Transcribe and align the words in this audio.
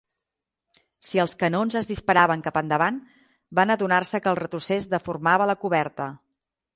Si 1.09 1.19
els 1.23 1.35
canons 1.41 1.75
es 1.81 1.89
disparaven 1.89 2.41
cap 2.47 2.57
endavant, 2.61 2.97
van 3.59 3.73
adonar-se 3.75 4.21
que 4.23 4.31
el 4.33 4.39
retrocés 4.41 4.89
deformava 4.95 5.49
la 5.53 5.57
coberta. 5.67 6.09